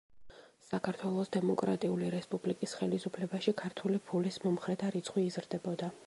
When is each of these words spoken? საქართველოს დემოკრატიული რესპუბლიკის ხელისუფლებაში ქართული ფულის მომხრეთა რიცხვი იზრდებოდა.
საქართველოს 0.67 1.27
დემოკრატიული 1.35 2.07
რესპუბლიკის 2.15 2.73
ხელისუფლებაში 2.79 3.53
ქართული 3.59 3.99
ფულის 4.07 4.39
მომხრეთა 4.47 4.89
რიცხვი 4.97 5.27
იზრდებოდა. 5.33 5.91